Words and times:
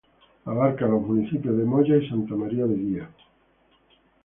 Abarca 0.45 0.87
los 0.87 1.03
municipios 1.03 1.55
de 1.55 1.63
Moya 1.63 1.95
y 1.97 2.09
Santa 2.09 2.33
María 2.33 2.65
de 2.65 2.73
Guía. 2.75 3.09